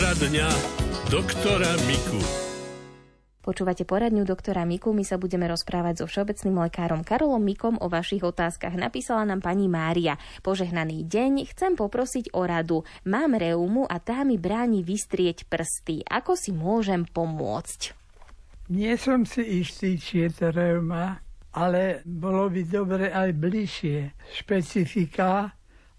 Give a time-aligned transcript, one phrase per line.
[0.00, 0.48] Poradňa
[1.12, 2.16] doktora Miku.
[3.44, 8.24] Počúvate poradňu doktora Miku, my sa budeme rozprávať so všeobecným lekárom Karolom Mikom o vašich
[8.24, 8.72] otázkach.
[8.80, 10.16] Napísala nám pani Mária.
[10.40, 12.88] Požehnaný deň, chcem poprosiť o radu.
[13.04, 16.00] Mám reumu a tá mi bráni vystrieť prsty.
[16.08, 17.92] Ako si môžem pomôcť?
[18.72, 21.20] Nie som si istý, či je to reuma,
[21.52, 25.52] ale bolo by dobre aj bližšie špecifika,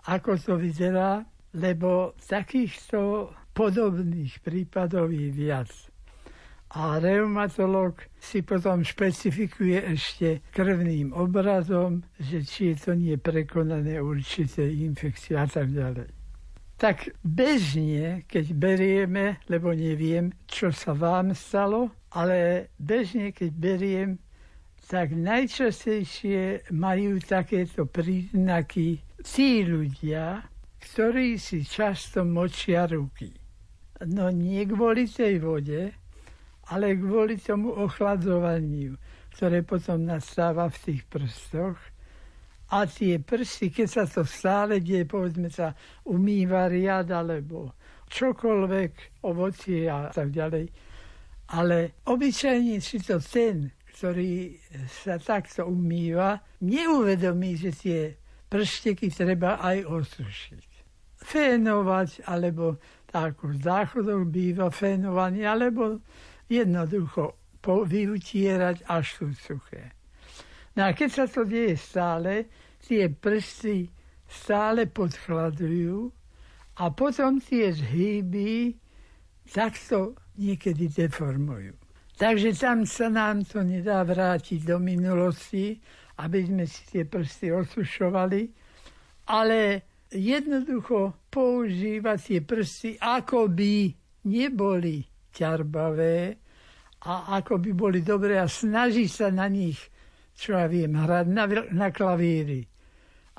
[0.09, 1.21] ako to vyzerá,
[1.53, 5.71] lebo takýchto podobných prípadov je viac.
[6.71, 14.71] A reumatolog si potom špecifikuje ešte krvným obrazom, že či je to nie prekonané určité
[14.71, 16.07] infekcie a tak ďalej.
[16.79, 24.09] Tak bežne, keď berieme, lebo neviem, čo sa vám stalo, ale bežne, keď beriem,
[24.87, 30.39] tak najčastejšie majú takéto príznaky tí ľudia,
[30.81, 33.40] ktorí si často močia ruky.
[34.09, 35.93] No nie kvôli tej vode,
[36.73, 38.97] ale kvôli tomu ochladzovaniu,
[39.37, 41.77] ktoré potom nastáva v tých prstoch.
[42.71, 45.75] A tie prsty, keď sa to stále deje, povedzme sa,
[46.07, 47.75] umýva riad alebo
[48.07, 50.65] čokoľvek, ovocie a tak ďalej.
[51.51, 54.55] Ale obyčajne si to ten, ktorý
[54.87, 57.99] sa takto umýva, neuvedomí, že tie
[58.47, 60.69] pršteky treba aj osušiť.
[61.21, 62.79] Fénovať, alebo
[63.11, 65.99] tak v záchodoch býva fénovanie, alebo
[66.47, 69.91] jednoducho vyutierať, až sú suché.
[70.79, 72.47] No a keď sa to deje stále,
[72.79, 73.91] tie prsty
[74.31, 76.07] stále podchladujú
[76.79, 78.79] a potom tie zhyby
[79.51, 81.75] takto niekedy deformujú.
[82.15, 85.75] Takže tam sa nám to nedá vrátiť do minulosti,
[86.23, 88.41] aby sme si tie prsty osušovali,
[89.27, 93.89] ale jednoducho používať prsty, ako by
[94.27, 96.35] neboli ťarbavé,
[97.01, 99.81] a ako by boli dobré a snaží sa na nich,
[100.37, 102.61] čo ja viem, hrať na, na klavíri.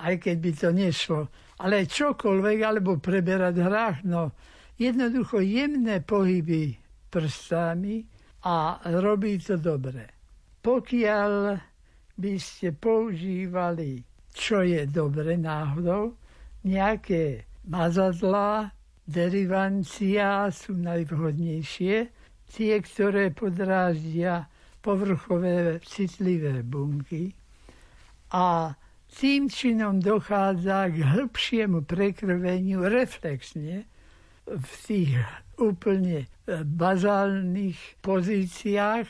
[0.02, 1.20] Aj keď by to nešlo.
[1.62, 4.34] Ale čokoľvek, alebo preberať hrách, no
[4.74, 6.74] jednoducho jemné pohyby
[7.06, 8.02] prstami
[8.42, 10.10] a robí to dobre.
[10.58, 11.32] Pokiaľ
[12.18, 14.02] by ste používali,
[14.34, 16.18] čo je dobre náhodou,
[16.66, 18.72] nejaké mazadlá,
[19.06, 21.96] derivancia sú najvhodnejšie,
[22.52, 24.46] tie, ktoré podráždia
[24.82, 27.32] povrchové citlivé bunky.
[28.34, 28.74] A
[29.12, 33.84] tým činom dochádza k hĺbšiemu prekrveniu reflexne
[34.48, 35.12] v tých
[35.60, 36.26] úplne e,
[36.64, 39.06] bazálnych pozíciách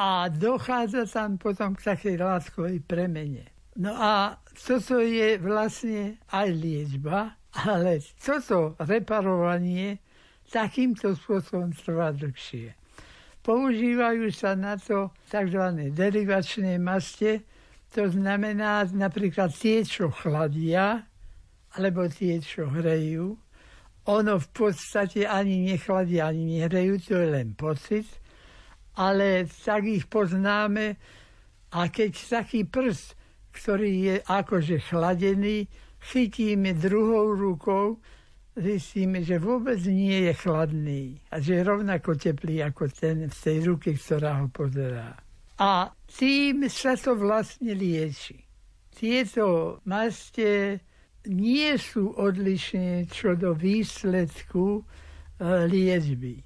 [0.00, 3.44] a dochádza tam potom k takej látkovej premene.
[3.76, 9.96] No a toto je vlastne aj liečba, ale toto reparovanie
[10.52, 12.76] takýmto spôsobom trvá dlhšie.
[13.40, 15.62] Používajú sa na to tzv.
[15.94, 17.46] derivačné maste,
[17.94, 21.06] to znamená napríklad tie, čo chladia,
[21.78, 23.38] alebo tie, čo hrejú.
[24.06, 28.06] Ono v podstate ani nechladia, ani nehrejú, to je len pocit,
[28.98, 30.98] ale tak ich poznáme
[31.74, 32.12] a keď
[32.42, 33.18] taký prst,
[33.54, 35.66] ktorý je akože chladený,
[36.06, 37.98] chytíme druhou rukou,
[38.56, 43.58] zistíme, že vôbec nie je chladný a že je rovnako teplý ako ten v tej
[43.66, 45.18] ruke, ktorá ho pozerá.
[45.60, 48.44] A tým sa to vlastne lieči.
[48.92, 50.80] Tieto maste
[51.28, 54.82] nie sú odlišné čo do výsledku e,
[55.68, 56.40] liečby.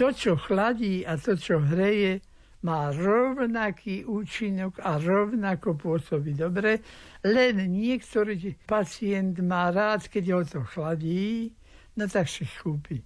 [0.00, 2.24] To, čo chladí a to, čo hreje,
[2.64, 6.80] má rovnaký účinok a rovnako pôsobí dobre,
[7.20, 11.52] len niektorý pacient má rád, keď ho to chladí,
[12.00, 13.04] no tak si kúpi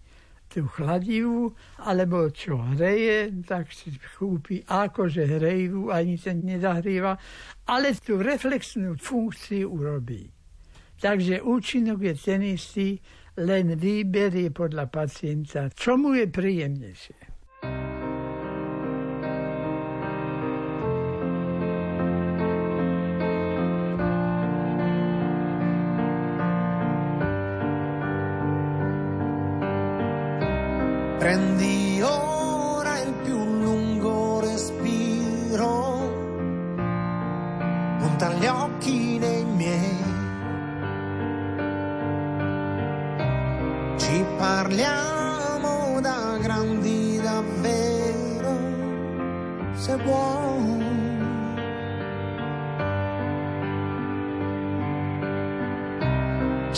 [0.49, 1.53] tú chladivú,
[1.85, 7.21] alebo čo hreje, tak si kúpi akože hrejivú, ani sa nezahrieva,
[7.69, 10.25] ale tú reflexnú funkciu urobí.
[10.99, 12.97] Takže účinok je ten istý,
[13.39, 17.28] len výber je podľa pacienta, čo mu je príjemnejšie.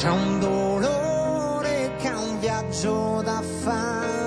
[0.00, 4.19] C'è un dolore che ha un viaggio da fare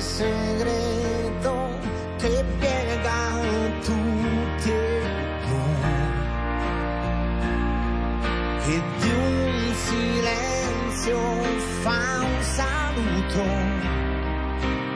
[0.00, 1.78] segreto
[2.16, 3.38] che piega
[3.84, 4.72] tutti
[5.48, 5.88] noi.
[8.66, 11.20] E di un silenzio
[11.82, 13.44] fa un saluto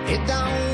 [0.06, 0.73] e da una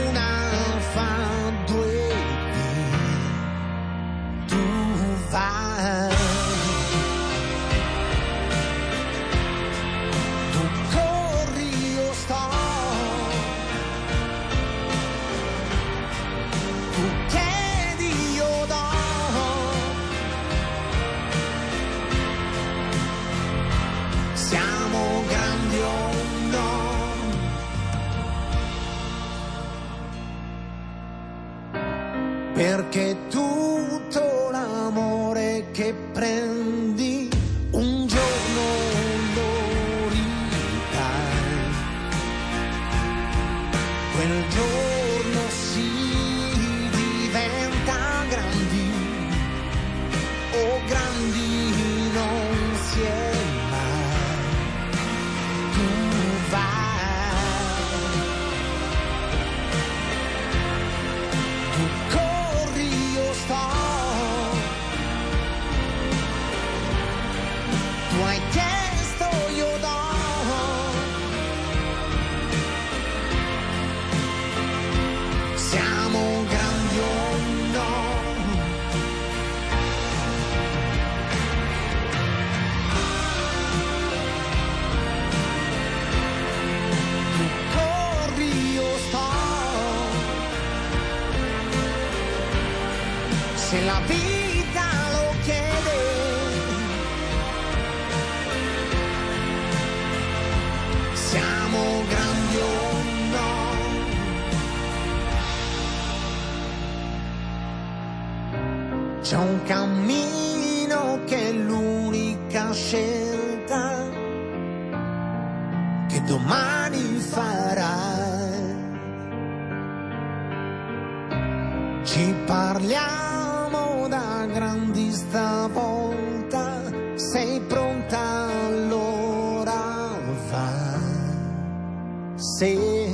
[132.61, 133.09] vuoi.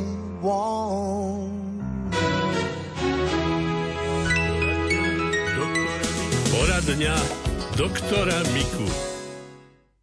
[6.50, 7.14] Poradňa
[7.78, 8.86] doktora Miku.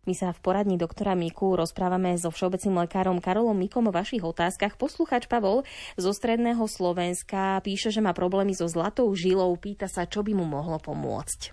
[0.04, 4.80] My sa v poradni doktora Miku rozprávame so všeobecným lekárom Karolom Mikom o vašich otázkach.
[4.80, 5.68] Posluchač Pavol
[6.00, 9.52] zo stredného Slovenska píše, že má problémy so zlatou žilou.
[9.60, 11.52] Pýta sa, čo by mu mohlo pomôcť.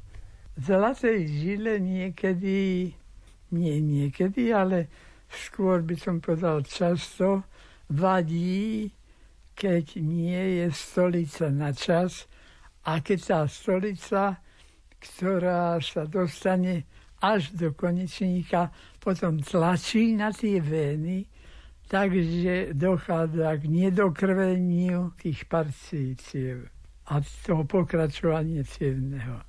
[0.62, 2.90] zlatej žile niekedy,
[3.50, 4.86] nie niekedy, ale
[5.30, 7.46] skôr by som povedal často,
[7.90, 8.94] vadí,
[9.58, 12.30] keď nie je stolica na čas
[12.86, 14.40] a keď tá stolica,
[14.96, 16.88] ktorá sa dostane
[17.20, 21.28] až do konečníka, potom tlačí na tie vény,
[21.90, 26.72] takže dochádza k nedokrveniu tých parcíciev
[27.10, 29.44] a toho pokračovania cievného.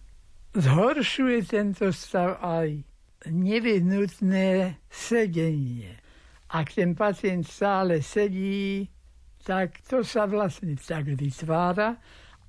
[0.52, 2.84] Zhoršuje tento stav aj
[3.30, 6.01] nevyhnutné sedenie.
[6.52, 8.84] Ak ten pacient stále sedí,
[9.40, 11.96] tak to sa vlastne tak vytvára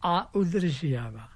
[0.03, 1.31] a udržiava.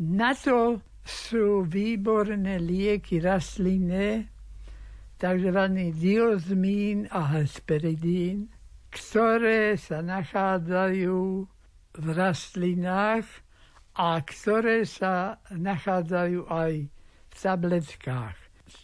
[0.00, 4.32] Na to sú výborné lieky rastlinné,
[5.20, 5.58] tzv.
[5.92, 8.48] diozmín a hesperidín,
[8.88, 11.20] ktoré sa nachádzajú
[12.00, 13.28] v rastlinách
[14.00, 18.39] a ktoré sa nachádzajú aj v tabletkách.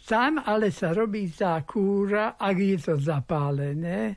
[0.07, 4.15] Tam ale sa robí tá kúra, ak je to zapálené,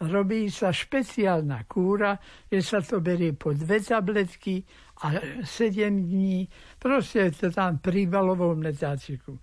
[0.00, 2.16] robí sa špeciálna kúra,
[2.48, 4.64] že sa to berie po dve tabletky
[5.04, 6.48] a 7 dní.
[6.80, 9.36] Proste je to tam pri balovom letáčiku.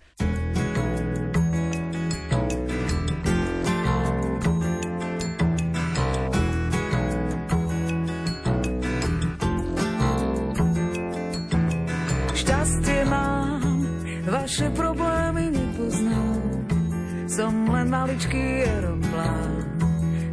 [17.88, 19.64] Len maličký aeroplán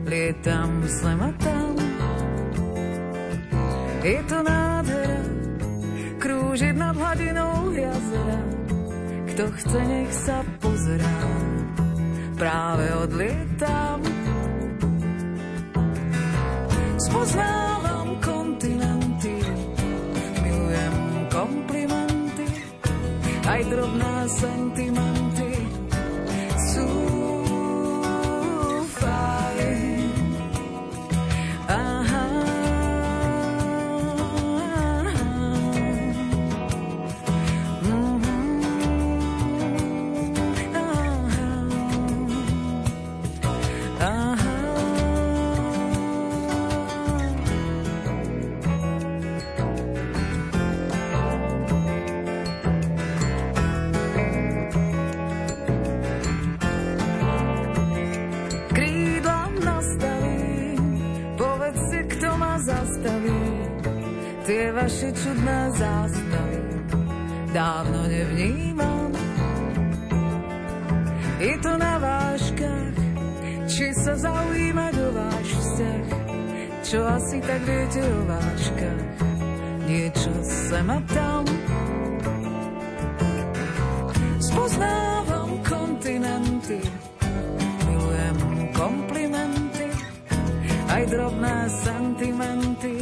[0.03, 1.71] lietam sem a tam.
[4.03, 5.23] Je to nádhera,
[6.19, 8.39] krúžiť nad hladinou jazera.
[9.31, 11.19] Kto chce, nech sa pozerá,
[12.35, 14.03] práve odlietam.
[17.07, 19.35] Spoznávam kontinenty,
[20.43, 20.95] milujem
[21.31, 22.45] komplimenty,
[23.47, 25.14] aj drobná sentimenty
[65.05, 66.61] Vaše čudné zástavy
[67.53, 69.13] dávno nevnímam.
[71.37, 72.97] Je to na váškach,
[73.69, 76.05] či sa zaujímať o váš vzťah.
[76.89, 79.05] Čo asi tak viete o váškach,
[79.85, 81.45] niečo sem a tam.
[84.41, 86.81] Spoznávam kontinenty,
[87.93, 88.37] milujem
[88.73, 89.85] komplimenty,
[90.89, 92.94] aj drobné sentimenty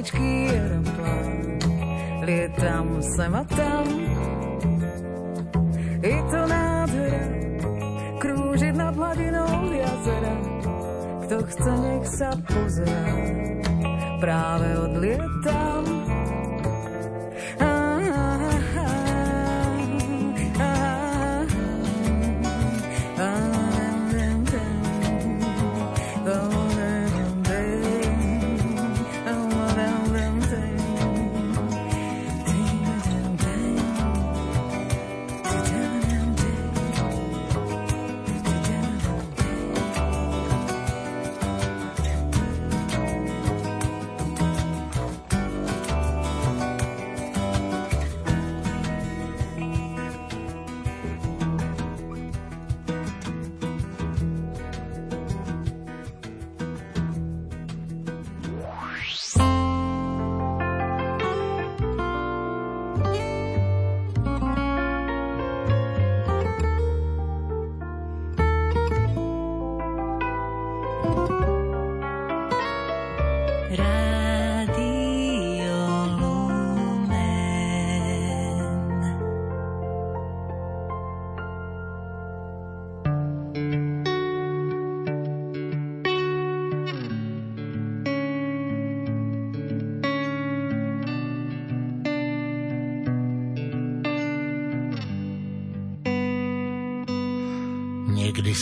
[0.00, 0.89] len maličký aeroplán,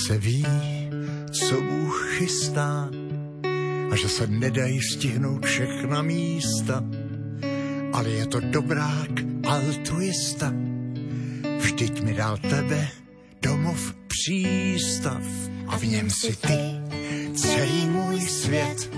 [0.09, 0.47] se ví,
[1.31, 2.91] co Bůh chystá
[3.93, 6.85] a že se nedají stihnout všechna místa,
[7.93, 9.11] ale je to dobrák
[9.49, 10.53] altruista.
[11.59, 12.89] Vždyť mi dal tebe
[13.43, 15.23] domov přístav
[15.67, 16.59] a v něm si ty
[17.35, 18.91] celý můj svět.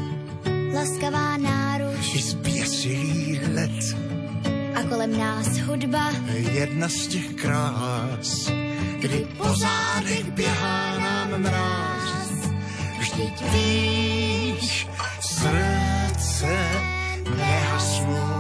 [0.75, 3.41] laskavá náruč, I zběsí
[4.91, 6.13] kolem nás hudba.
[6.53, 8.53] Jedna z těch krás,
[9.01, 12.33] kdy po zádech běhá nám mráz.
[12.99, 14.87] Vždyť víš,
[15.21, 16.59] srdce
[17.37, 18.31] nehasnou.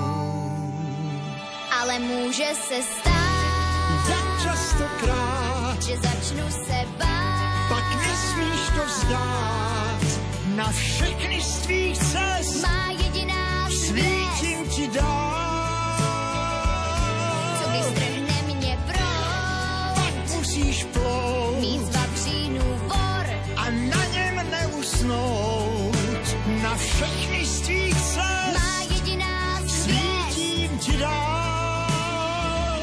[1.80, 7.68] Ale může se stát, Jak častokrát, že začnu se bát.
[7.68, 10.00] pak nesmíš to vzdát.
[10.56, 15.29] Na všechny z tvých cest Má jediná svítím ti dál.
[27.00, 32.82] Všechny z tvých cest má jediná svítím ti dál.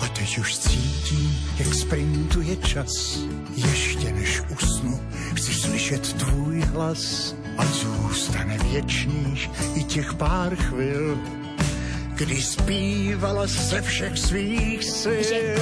[0.00, 3.18] A teď už cítím, jak sprintuje čas.
[3.56, 5.00] Ještě než usnu,
[5.34, 7.34] chci slyšet tvůj hlas.
[7.58, 11.18] A zůstane věčných i těch pár chvil,
[12.14, 15.22] kdy zpívala ze všech svých sil.
[15.22, 15.54] Že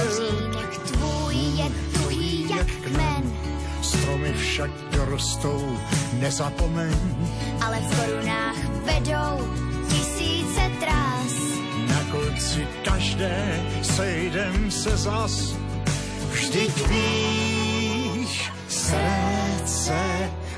[4.27, 5.63] Stromy však dorostou,
[6.19, 6.91] nezapomeň.
[7.63, 9.39] ale v korunách vedou
[9.87, 11.33] tisíce trás.
[11.87, 15.55] Na konci každé sejdem se zas.
[16.31, 19.99] Vždyť víš, srdce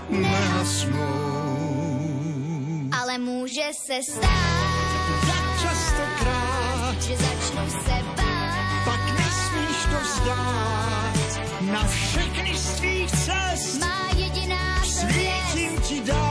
[0.09, 1.29] nehasnou.
[3.01, 4.89] Ale může se stát,
[5.29, 8.85] Jak častokrát, že začnu se bát.
[8.85, 10.98] pak nesmíš to vzdát.
[11.71, 16.28] Na všechny z tvých cest Má jediná hvězd, svítím ti dál.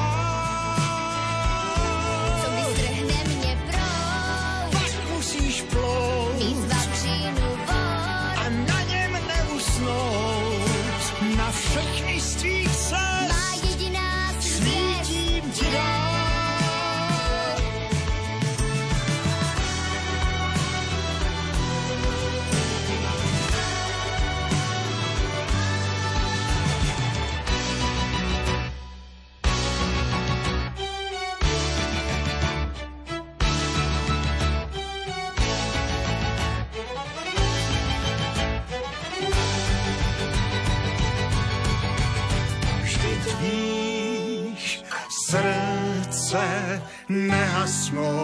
[47.09, 48.14] Nehasnou.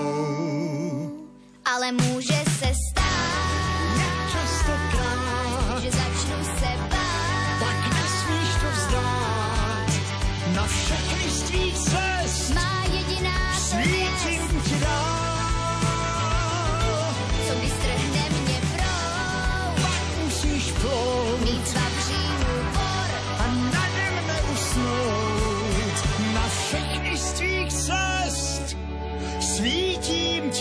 [1.64, 2.72] Ale může se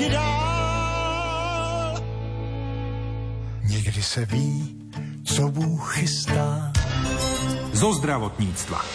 [0.03, 1.95] ti dál.
[3.63, 4.75] Někdy se ví,
[5.23, 6.73] co Bůh chystá.
[7.73, 8.85] zo zdravotníctva.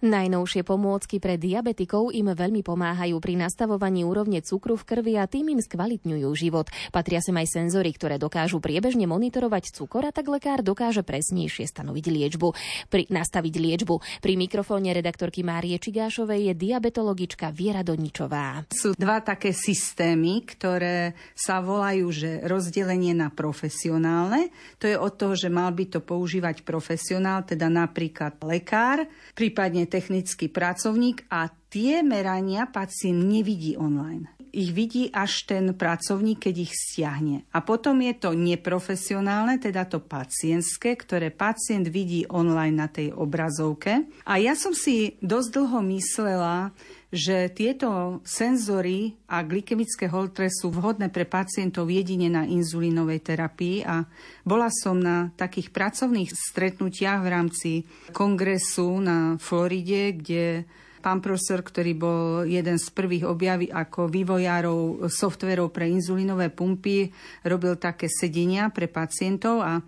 [0.00, 5.52] Najnovšie pomôcky pre diabetikov im veľmi pomáhajú pri nastavovaní úrovne cukru v krvi a tým
[5.52, 6.72] im skvalitňujú život.
[6.88, 12.06] Patria sem aj senzory, ktoré dokážu priebežne monitorovať cukor a tak lekár dokáže presnejšie stanoviť
[12.16, 12.48] liečbu.
[12.88, 14.24] Pri, nastaviť liečbu.
[14.24, 18.64] Pri mikrofóne redaktorky Márie Čigášovej je diabetologička Viera Doničová.
[18.72, 24.48] Sú dva také systémy, ktoré sa volajú, že rozdelenie na profesionálne.
[24.80, 29.04] To je od toho, že mal by to používať profesionál, teda napríklad lekár,
[29.36, 34.39] prípadne technický pracovník a tie merania pacient nevidí online.
[34.50, 37.46] Ich vidí až ten pracovník, keď ich stiahne.
[37.54, 44.10] A potom je to neprofesionálne, teda to pacientské, ktoré pacient vidí online na tej obrazovke.
[44.26, 46.74] A ja som si dosť dlho myslela,
[47.10, 54.06] že tieto senzory a glykemické holtre sú vhodné pre pacientov jedine na inzulínovej terapii a
[54.46, 57.70] bola som na takých pracovných stretnutiach v rámci
[58.14, 60.44] kongresu na Floride, kde
[61.00, 67.08] pán profesor, ktorý bol jeden z prvých objaví ako vývojárov softverov pre inzulínové pumpy,
[67.48, 69.80] robil také sedenia pre pacientov a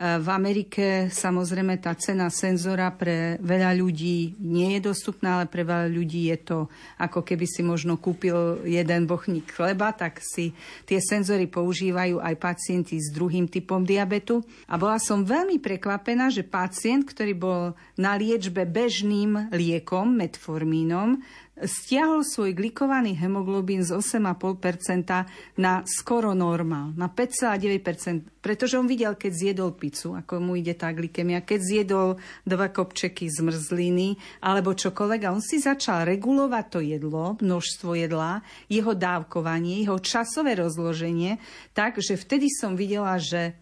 [0.00, 5.92] v Amerike samozrejme tá cena senzora pre veľa ľudí nie je dostupná, ale pre veľa
[5.92, 6.58] ľudí je to
[6.96, 10.56] ako keby si možno kúpil jeden bochník chleba, tak si
[10.88, 14.40] tie senzory používajú aj pacienti s druhým typom diabetu.
[14.72, 17.62] A bola som veľmi prekvapená, že pacient, ktorý bol
[18.00, 21.20] na liečbe bežným liekom, metformínom,
[21.64, 29.32] stiahol svoj glikovaný hemoglobín z 8,5% na skoro normál, na 5,9% Pretože on videl, keď
[29.36, 32.08] zjedol pizzu, ako mu ide tá glykemia, keď zjedol
[32.48, 38.40] dva kopčeky zmrzliny alebo čokoľvek a on si začal regulovať to jedlo, množstvo jedla,
[38.72, 41.36] jeho dávkovanie, jeho časové rozloženie,
[41.76, 43.52] tak, že vtedy som videla, že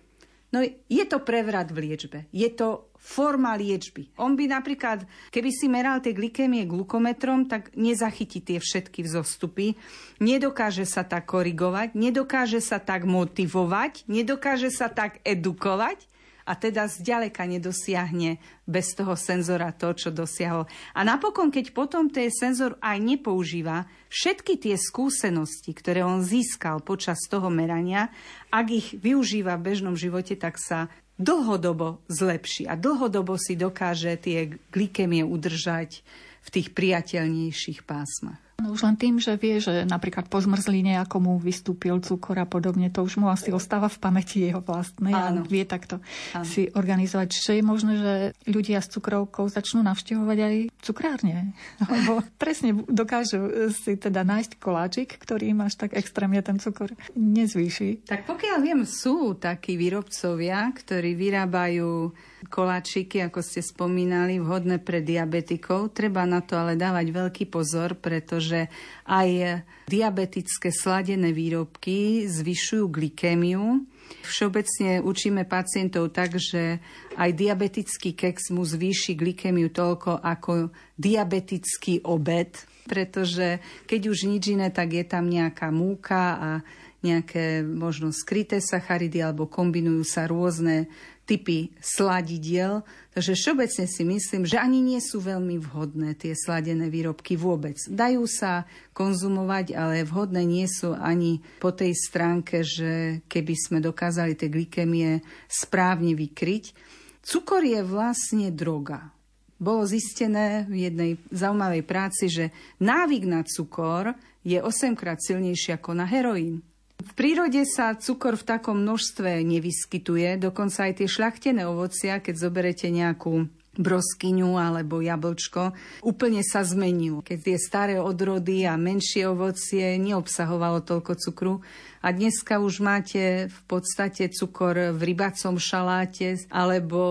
[0.48, 2.24] No je to prevrat v liečbe.
[2.32, 4.12] Je to forma liečby.
[4.20, 9.78] On by napríklad, keby si meral tie glykémie glukometrom, tak nezachytí tie všetky vzostupy,
[10.20, 16.04] nedokáže sa tak korigovať, nedokáže sa tak motivovať, nedokáže sa tak edukovať,
[16.48, 20.64] a teda zďaleka nedosiahne bez toho senzora to, čo dosiahol.
[20.96, 27.20] A napokon, keď potom ten senzor aj nepoužíva, všetky tie skúsenosti, ktoré on získal počas
[27.28, 28.08] toho merania,
[28.48, 34.57] ak ich využíva v bežnom živote, tak sa dlhodobo zlepší a dlhodobo si dokáže tie
[34.70, 36.00] glykemie udržať
[36.46, 38.47] v tých priateľnejších pásmach.
[38.59, 42.47] No už len tým, že vie, že napríklad po zmrzline, ako mu vystúpil cukor a
[42.47, 45.40] podobne, to už mu asi ostáva v pamäti jeho vlastnej Áno.
[45.40, 46.03] a vie takto
[46.35, 46.42] Áno.
[46.42, 47.27] si organizovať.
[47.31, 48.14] Čiže je možné, že
[48.51, 51.55] ľudia s cukrovkou začnú navštevovať aj cukrárne.
[51.87, 58.11] Alebo presne dokážu si teda nájsť koláčik, ktorý im až tak extrémne ten cukor nezvýši.
[58.11, 62.11] Tak pokiaľ viem, sú takí výrobcovia, ktorí vyrábajú
[62.46, 65.90] koláčiky, ako ste spomínali, vhodné pre diabetikov.
[65.90, 68.70] Treba na to ale dávať veľký pozor, pretože
[69.11, 73.83] aj diabetické sladené výrobky zvyšujú glykémiu.
[74.22, 76.79] Všeobecne učíme pacientov tak, že
[77.18, 82.55] aj diabetický keks mu zvýši glykémiu toľko ako diabetický obed,
[82.88, 86.51] pretože keď už nič iné, tak je tam nejaká múka a
[86.98, 90.90] nejaké možno skryté sacharidy alebo kombinujú sa rôzne
[91.28, 92.80] typy sladidiel.
[93.12, 97.76] Takže všeobecne si myslím, že ani nie sú veľmi vhodné tie sladené výrobky vôbec.
[97.84, 98.64] Dajú sa
[98.96, 105.20] konzumovať, ale vhodné nie sú ani po tej stránke, že keby sme dokázali tie glykemie
[105.44, 106.72] správne vykryť.
[107.20, 109.12] Cukor je vlastne droga.
[109.60, 115.98] Bolo zistené v jednej zaujímavej práci, že návyk na cukor je 8 krát silnejší ako
[115.98, 116.62] na heroín.
[116.98, 122.90] V prírode sa cukor v takom množstve nevyskytuje, dokonca aj tie šľachtené ovocia, keď zoberete
[122.90, 123.46] nejakú
[123.78, 125.70] broskyňu alebo jablčko,
[126.02, 127.22] úplne sa zmenil.
[127.22, 131.54] Keď tie staré odrody a menšie ovocie neobsahovalo toľko cukru,
[131.98, 137.02] a dneska už máte v podstate cukor v rybacom šaláte alebo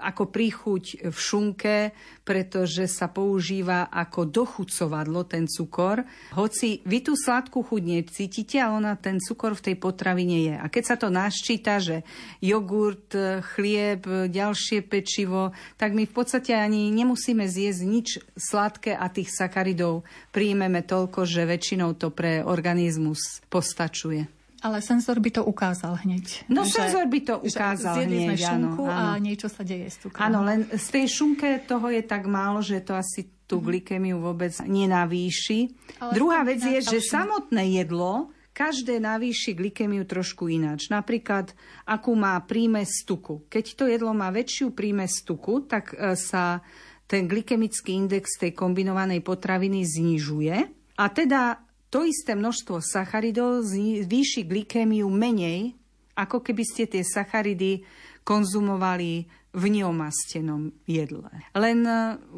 [0.00, 1.76] ako príchuť v šunke,
[2.24, 6.06] pretože sa používa ako dochucovadlo ten cukor.
[6.32, 10.54] Hoci vy tú sladkú chuť necítite, ale ona ten cukor v tej potravine je.
[10.54, 12.06] A keď sa to naščíta, že
[12.38, 13.10] jogurt,
[13.56, 20.06] chlieb, ďalšie pečivo, tak my v podstate ani nemusíme zjesť nič sladké a tých sacharidov
[20.30, 24.29] príjmeme toľko, že väčšinou to pre organizmus postačuje.
[24.60, 26.44] Ale senzor by to ukázal hneď.
[26.52, 29.10] No že, senzor by to ukázal že hneď, sme šunku áno, áno.
[29.16, 30.20] a niečo sa deje s cukrom.
[30.20, 33.68] Áno, len z tej šunke toho je tak málo, že to asi tú mm-hmm.
[33.72, 35.60] glykemiu vôbec nenavýši.
[36.04, 40.92] Ale Druhá vec je, že samotné jedlo každé navýši glykemiu trošku ináč.
[40.92, 41.56] Napríklad,
[41.88, 43.48] akú má prímes tuku.
[43.48, 46.60] Keď to jedlo má väčšiu prímes tuku, tak e, sa
[47.08, 50.56] ten glykemický index tej kombinovanej potraviny znižuje.
[51.00, 55.74] A teda to isté množstvo sacharidov zvýši glykémiu menej,
[56.14, 57.82] ako keby ste tie sacharidy
[58.22, 61.26] konzumovali v neomastenom jedle.
[61.58, 61.94] Len e,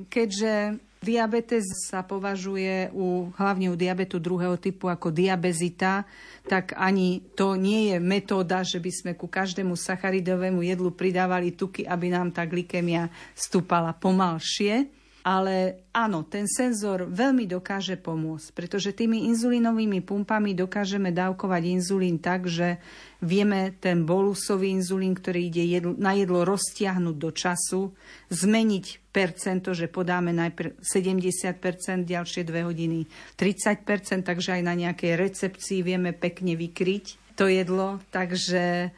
[0.09, 6.09] keďže diabetes sa považuje u, hlavne u diabetu druhého typu ako diabezita,
[6.49, 11.85] tak ani to nie je metóda, že by sme ku každému sacharidovému jedlu pridávali tuky,
[11.85, 19.31] aby nám tá glykemia stúpala pomalšie ale áno, ten senzor veľmi dokáže pomôcť, pretože tými
[19.31, 22.83] inzulínovými pumpami dokážeme dávkovať inzulín tak, že
[23.23, 27.95] vieme ten bolusový inzulín, ktorý ide na jedlo roztiahnuť do času,
[28.35, 33.07] zmeniť percento, že podáme najprv 70%, ďalšie dve hodiny
[33.39, 38.03] 30%, takže aj na nejakej recepcii vieme pekne vykryť to jedlo.
[38.11, 38.91] Takže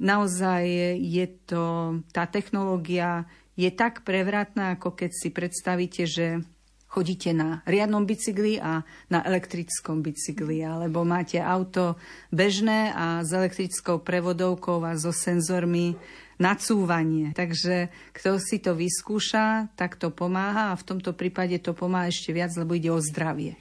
[0.00, 0.64] naozaj
[1.04, 1.64] je to,
[2.16, 6.44] tá technológia je tak prevratná, ako keď si predstavíte, že
[6.86, 11.98] chodíte na riadnom bicykli a na elektrickom bicykli, alebo máte auto
[12.32, 15.98] bežné a s elektrickou prevodovkou a so senzormi
[16.36, 17.32] nacúvanie.
[17.32, 22.32] Takže kto si to vyskúša, tak to pomáha a v tomto prípade to pomáha ešte
[22.32, 23.56] viac, lebo ide o zdravie.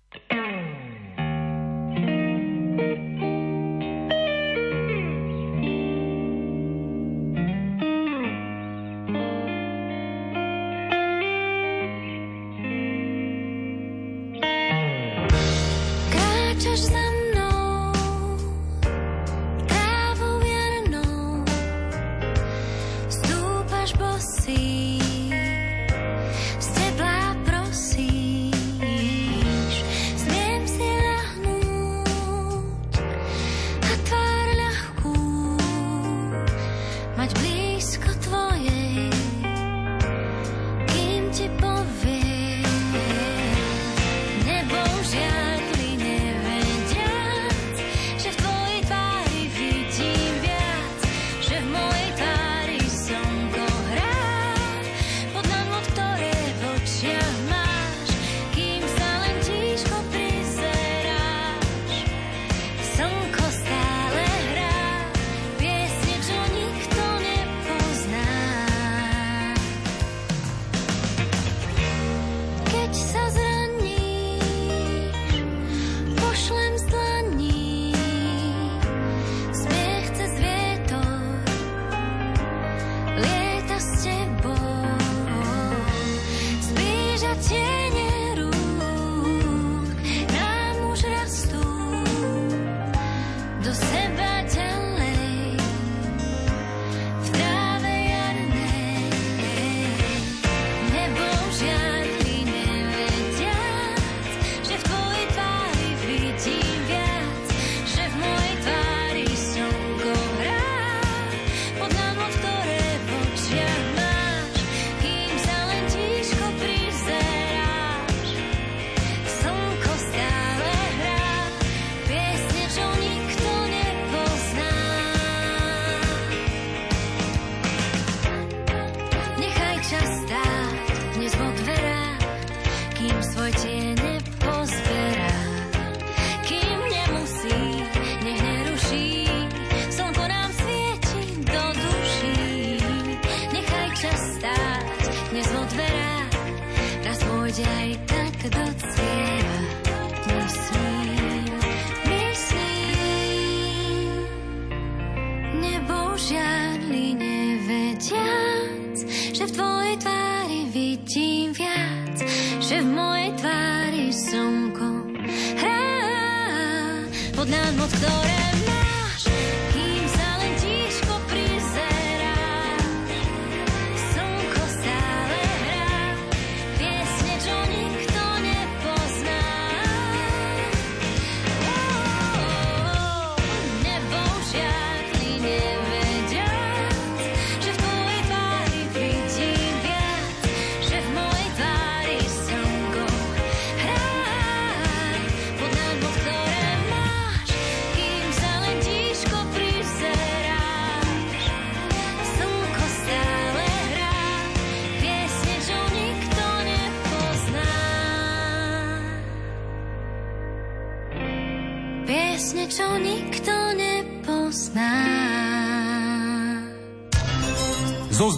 [147.55, 148.15] じゃいた
[148.49, 149.34] かどつい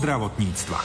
[0.08, 0.80] zdravotníctva.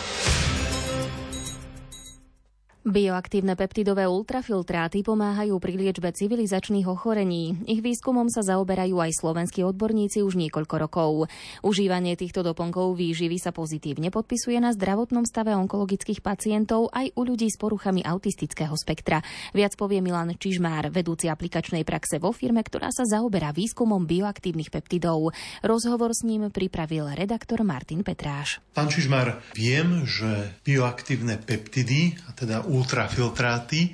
[2.82, 7.62] Bioaktívne peptidové ultrafiltráty pomáhajú pri liečbe civilizačných ochorení.
[7.70, 11.30] Ich výskumom sa zaoberajú aj slovenskí odborníci už niekoľko rokov.
[11.62, 17.46] Užívanie týchto doplnkov výživy sa pozitívne podpisuje na zdravotnom stave onkologických pacientov aj u ľudí
[17.46, 19.22] s poruchami autistického spektra.
[19.54, 25.30] Viac povie Milan Čižmár, vedúci aplikačnej praxe vo firme, ktorá sa zaoberá výskumom bioaktívnych peptidov.
[25.62, 28.58] Rozhovor s ním pripravil redaktor Martin Petráš.
[28.74, 33.92] Pán Čižmar, viem, že bioaktívne peptidy, a teda ultrafiltráty,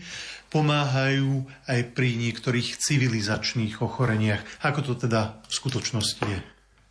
[0.48, 4.40] pomáhajú aj pri niektorých civilizačných ochoreniach.
[4.64, 6.40] Ako to teda v skutočnosti je?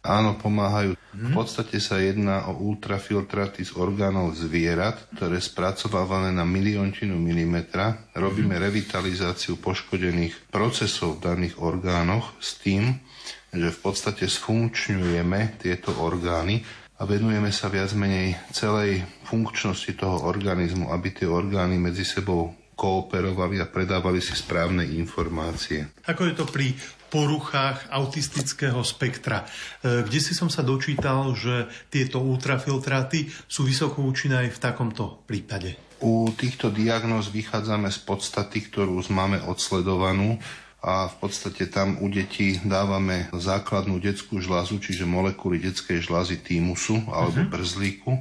[0.08, 0.96] Áno, pomáhajú.
[0.96, 8.08] V podstate sa jedná o ultrafiltráty z orgánov zvierat, ktoré spracovávané na miliontinu milimetra.
[8.16, 13.04] Robíme revitalizáciu poškodených procesov v daných orgánoch s tým,
[13.52, 16.64] že v podstate sfunkčňujeme tieto orgány
[16.98, 23.58] a venujeme sa viac menej celej funkčnosti toho organizmu, aby tie orgány medzi sebou kooperovali
[23.58, 25.90] a predávali si správne informácie.
[26.06, 26.78] Ako je to pri
[27.10, 29.48] poruchách autistického spektra,
[29.82, 35.04] e, kde si som sa dočítal, že tieto ultrafiltráty sú vysoko účinné aj v takomto
[35.26, 35.80] prípade.
[35.98, 40.38] U týchto diagnóz vychádzame z podstaty, ktorú máme odsledovanú
[40.82, 47.02] a v podstate tam u detí dávame základnú detskú žľazu, čiže molekuly detskej žľazy týmusu
[47.10, 47.52] alebo uh-huh.
[47.52, 48.14] brzlíku.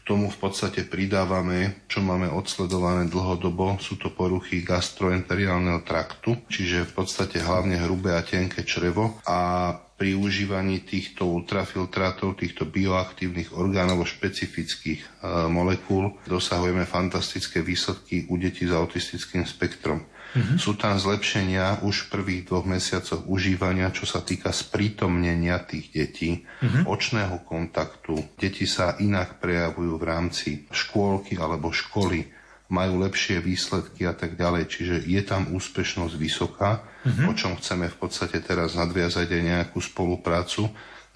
[0.06, 6.92] tomu v podstate pridávame, čo máme odsledované dlhodobo, sú to poruchy gastroenteriálneho traktu, čiže v
[7.04, 15.04] podstate hlavne hrubé a tenké črevo a pri užívaní týchto ultrafiltrátov, týchto bioaktívnych orgánovo špecifických
[15.04, 15.08] e,
[15.52, 20.00] molekúl dosahujeme fantastické výsledky u detí s autistickým spektrom.
[20.30, 20.58] Mm-hmm.
[20.62, 26.46] Sú tam zlepšenia už v prvých dvoch mesiacoch užívania, čo sa týka sprítomnenia tých detí,
[26.46, 26.86] mm-hmm.
[26.86, 28.38] očného kontaktu.
[28.38, 32.30] Deti sa inak prejavujú v rámci škôlky alebo školy,
[32.70, 34.70] majú lepšie výsledky a tak ďalej.
[34.70, 37.26] Čiže je tam úspešnosť vysoká, mm-hmm.
[37.26, 40.70] o čom chceme v podstate teraz nadviazať aj nejakú spoluprácu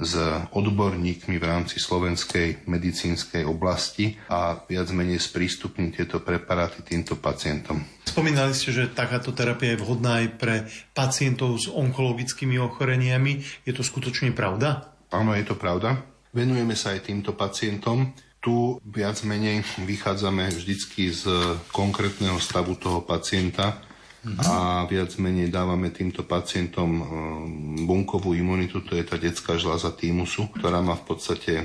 [0.05, 0.15] s
[0.53, 7.81] odborníkmi v rámci slovenskej medicínskej oblasti a viac menej sprístupniť tieto preparáty týmto pacientom.
[8.05, 10.57] Spomínali ste, že takáto terapia je vhodná aj pre
[10.93, 13.41] pacientov s onkologickými ochoreniami.
[13.65, 14.95] Je to skutočne pravda?
[15.11, 16.05] Áno, je to pravda.
[16.31, 18.13] Venujeme sa aj týmto pacientom.
[18.45, 21.25] Tu viac menej vychádzame vždycky z
[21.73, 23.81] konkrétneho stavu toho pacienta
[24.25, 27.05] a viac menej dávame týmto pacientom e,
[27.85, 31.65] bunkovú imunitu, to je tá detská žľaza týmusu, ktorá má v podstate e,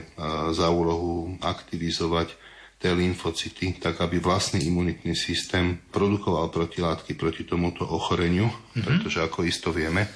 [0.51, 2.35] za úlohu aktivizovať
[2.79, 8.83] tie lymfocyty, tak aby vlastný imunitný systém produkoval protilátky proti tomuto ochoreniu, mm-hmm.
[8.83, 10.07] pretože ako isto vieme,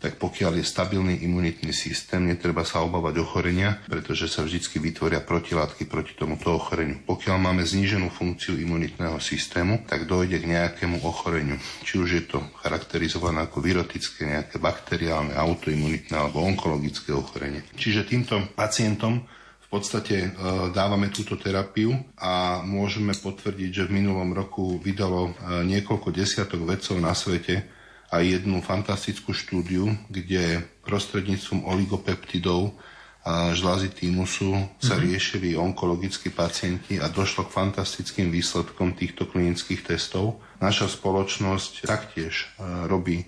[0.00, 5.84] tak pokiaľ je stabilný imunitný systém, netreba sa obávať ochorenia, pretože sa vždy vytvoria protilátky
[5.84, 7.04] proti tomuto ochoreniu.
[7.04, 11.60] Pokiaľ máme zníženú funkciu imunitného systému, tak dojde k nejakému ochoreniu.
[11.84, 17.60] Či už je to charakterizované ako virotické, nejaké bakteriálne, autoimunitné alebo onkologické ochorenie.
[17.76, 19.20] Čiže týmto pacientom
[19.60, 20.28] v podstate e,
[20.72, 25.32] dávame túto terapiu a môžeme potvrdiť, že v minulom roku vydalo e,
[25.68, 27.79] niekoľko desiatok vedcov na svete
[28.10, 32.74] aj jednu fantastickú štúdiu, kde prostredníctvom oligopeptidov
[33.20, 35.04] a žľazy týmusu sa mm-hmm.
[35.04, 40.40] riešili onkologickí pacienti a došlo k fantastickým výsledkom týchto klinických testov.
[40.56, 43.26] Naša spoločnosť taktiež e, robí e,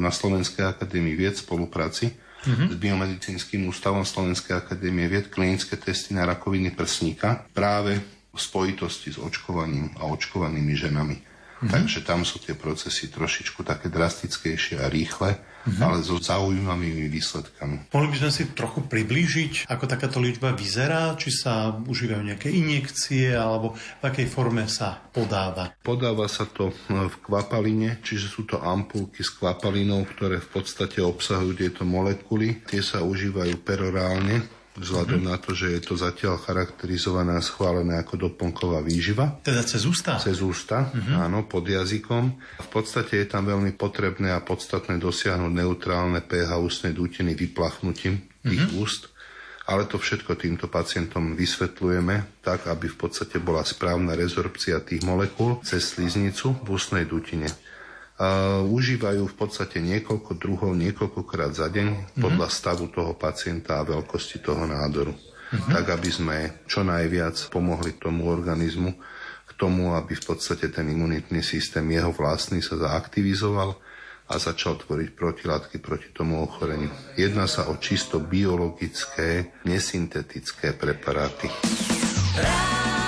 [0.00, 2.68] na Slovenskej akadémii vied spolupráci mm-hmm.
[2.72, 8.00] s Biomedicínskym ústavom Slovenskej akadémie vied klinické testy na rakoviny prsníka práve
[8.32, 11.33] v spojitosti s očkovaním a očkovanými ženami.
[11.54, 11.70] Mm-hmm.
[11.70, 15.80] Takže tam sú tie procesy trošičku také drastickejšie a rýchle, mm-hmm.
[15.80, 17.88] ale so zaujímavými výsledkami.
[17.94, 21.14] Mohli by sme si trochu priblížiť, ako takáto liečba vyzerá?
[21.16, 25.72] Či sa užívajú nejaké injekcie, alebo v akej forme sa podáva?
[25.80, 31.56] Podáva sa to v kvapaline, čiže sú to ampulky s kvapalinou, ktoré v podstate obsahujú
[31.56, 32.60] tieto molekuly.
[32.68, 35.32] Tie sa užívajú perorálne, vzhľadom mm-hmm.
[35.32, 39.38] na to, že je to zatiaľ charakterizované a schválené ako doplnková výživa.
[39.46, 40.18] Teda cez ústa?
[40.18, 41.16] Cez ústa, mm-hmm.
[41.18, 42.24] áno, pod jazykom.
[42.58, 48.78] V podstate je tam veľmi potrebné a podstatné dosiahnuť neutrálne pH ústnej dutiny vyplachnutím mm-hmm.
[48.82, 49.14] úst.
[49.64, 55.64] Ale to všetko týmto pacientom vysvetľujeme tak, aby v podstate bola správna rezorpcia tých molekúl
[55.64, 57.48] cez sliznicu v ústnej dutine.
[58.14, 62.22] Uh, užívajú v podstate niekoľko druhov, niekoľkokrát za deň mm-hmm.
[62.22, 65.10] podľa stavu toho pacienta a veľkosti toho nádoru.
[65.10, 65.74] Mm-hmm.
[65.74, 66.36] Tak, aby sme
[66.70, 68.94] čo najviac pomohli tomu organizmu
[69.44, 73.74] k tomu, aby v podstate ten imunitný systém jeho vlastný sa zaaktivizoval
[74.30, 76.94] a začal tvoriť protilátky proti tomu ochoreniu.
[77.18, 81.50] Jedná sa o čisto biologické, nesyntetické preparáty.
[82.38, 83.03] Rádio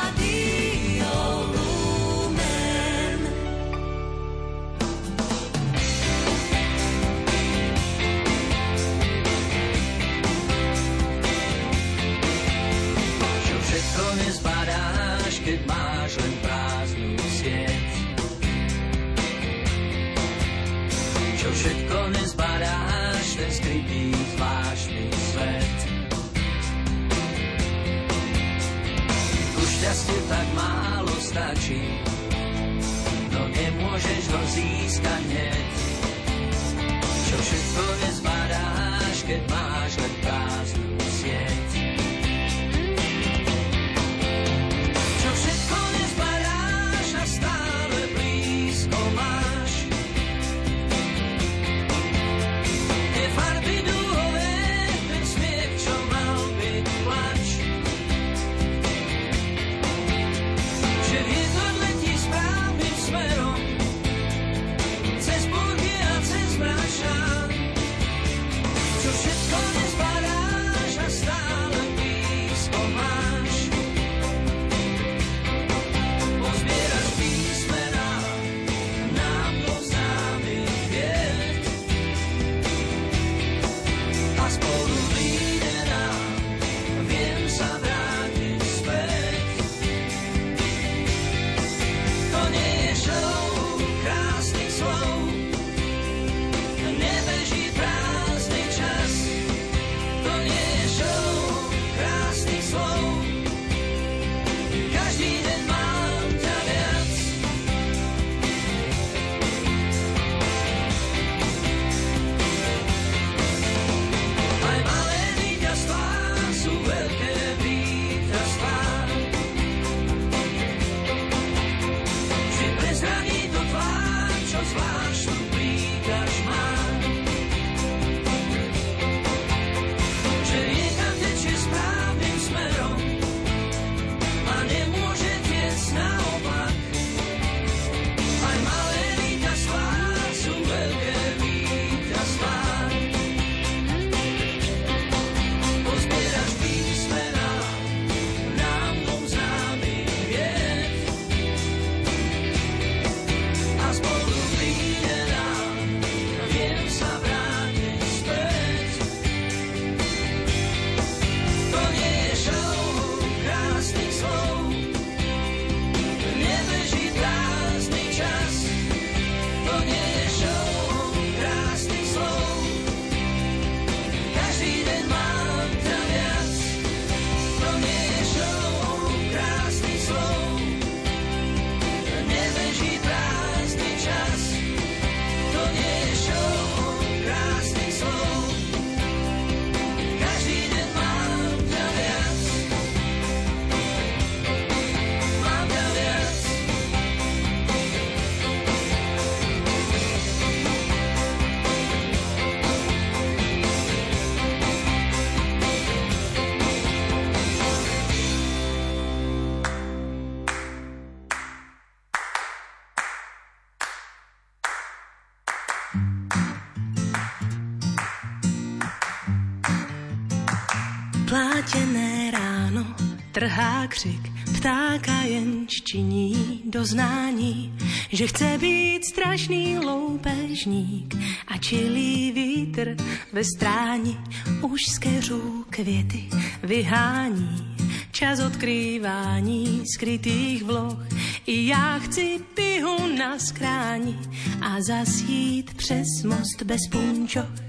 [221.71, 222.87] Plátěné ráno,
[223.33, 227.79] trhá křik, ptáka jen činí doznání,
[228.13, 231.15] že chce být strašný loupežník
[231.47, 232.97] a čilý vítr
[233.33, 234.19] ve stráni
[234.63, 236.29] už z keřů květy
[236.63, 237.77] vyhání.
[238.13, 241.07] Čas odkrývání skrytých vloh
[241.47, 244.19] i já chci pihu na skráni
[244.61, 247.66] a zasít přes most bez punčoch.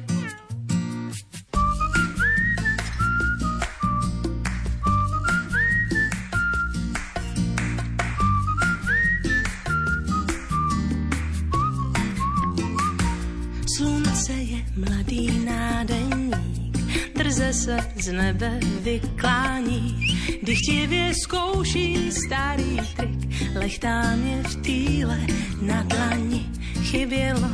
[18.07, 25.19] Z nebe vyklání, dychtivě zkouší starý trik, lechtám je v týle
[25.61, 26.49] na dlani,
[26.81, 27.49] chybělo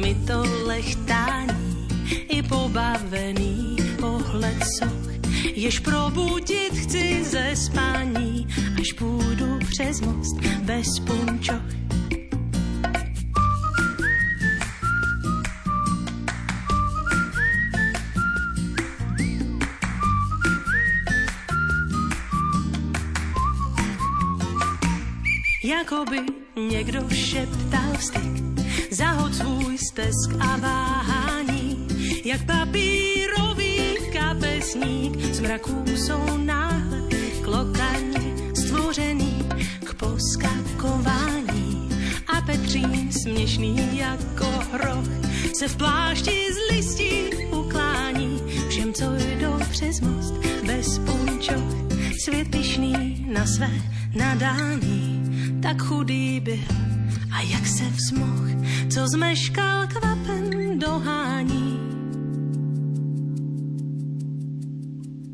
[0.00, 1.88] mi to lechtání,
[2.28, 5.10] i pobavený pohled soch,
[5.54, 8.46] jež probudit chci ze spání,
[8.80, 11.79] až půjdu přes most bez punčoch.
[25.70, 26.18] Jakoby
[26.56, 28.42] někdo šeptal styk,
[28.90, 31.88] zahod svůj stesk a váhání,
[32.24, 37.02] jak papírový kapesník, z mraků jsou náhle
[37.44, 39.48] klokaně stvořený
[39.84, 41.88] k poskakování.
[42.26, 45.08] A Petřín směšný jako hroch
[45.58, 50.34] se v plášti z listí uklání všem, co jdou přes most
[50.66, 51.90] bez punčoch.
[52.24, 53.70] Svět pišný na své
[54.14, 54.99] nadání,
[55.62, 56.58] tak chudý byl.
[57.32, 58.48] A jak se vzmoh,
[58.94, 61.80] co zmeškal kvapen dohání.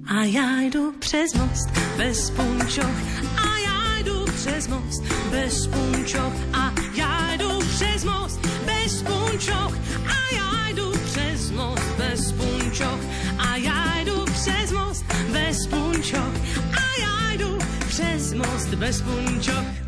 [0.06, 2.96] A já jdu přes most bez punčoch,
[3.36, 9.74] a já jdu přes most bez punčoch, a já jdu přes most bez punčoch,
[10.06, 13.00] a já jdu přes most bez punčoch,
[13.38, 16.34] a já jdu přes most bez punčoch,
[16.72, 17.58] a já jdu
[17.88, 19.85] přes most bez punčoch.